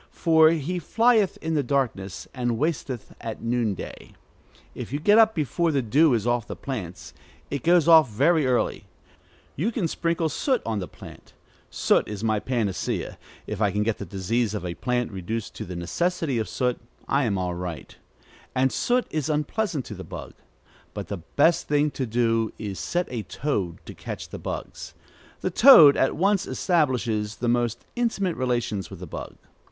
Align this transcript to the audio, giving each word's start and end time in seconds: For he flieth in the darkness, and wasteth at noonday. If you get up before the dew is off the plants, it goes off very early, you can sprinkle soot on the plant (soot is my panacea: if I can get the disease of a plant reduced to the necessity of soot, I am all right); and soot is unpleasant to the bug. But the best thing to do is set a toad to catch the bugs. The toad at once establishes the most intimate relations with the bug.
For 0.09 0.49
he 0.49 0.79
flieth 0.79 1.37
in 1.43 1.53
the 1.53 1.61
darkness, 1.61 2.27
and 2.33 2.57
wasteth 2.57 3.13
at 3.21 3.43
noonday. 3.43 4.13
If 4.73 4.91
you 4.91 4.99
get 4.99 5.19
up 5.19 5.35
before 5.35 5.71
the 5.71 5.83
dew 5.83 6.15
is 6.15 6.25
off 6.25 6.47
the 6.47 6.55
plants, 6.55 7.13
it 7.51 7.61
goes 7.61 7.87
off 7.87 8.09
very 8.09 8.47
early, 8.47 8.85
you 9.55 9.71
can 9.71 9.87
sprinkle 9.87 10.27
soot 10.27 10.59
on 10.65 10.79
the 10.79 10.87
plant 10.87 11.33
(soot 11.69 12.07
is 12.07 12.23
my 12.23 12.39
panacea: 12.39 13.19
if 13.45 13.61
I 13.61 13.69
can 13.69 13.83
get 13.83 13.99
the 13.99 14.03
disease 14.07 14.55
of 14.55 14.65
a 14.65 14.73
plant 14.73 15.11
reduced 15.11 15.53
to 15.57 15.65
the 15.65 15.75
necessity 15.75 16.39
of 16.39 16.49
soot, 16.49 16.79
I 17.07 17.25
am 17.25 17.37
all 17.37 17.53
right); 17.53 17.95
and 18.55 18.71
soot 18.71 19.05
is 19.11 19.29
unpleasant 19.29 19.85
to 19.85 19.93
the 19.93 20.03
bug. 20.03 20.33
But 20.95 21.09
the 21.09 21.17
best 21.17 21.67
thing 21.67 21.91
to 21.91 22.07
do 22.07 22.51
is 22.57 22.79
set 22.79 23.05
a 23.11 23.21
toad 23.21 23.77
to 23.85 23.93
catch 23.93 24.29
the 24.29 24.39
bugs. 24.39 24.95
The 25.41 25.51
toad 25.51 25.95
at 25.95 26.15
once 26.15 26.47
establishes 26.47 27.35
the 27.35 27.47
most 27.47 27.85
intimate 27.95 28.35
relations 28.35 28.89
with 28.89 28.99
the 28.99 29.05
bug. 29.05 29.35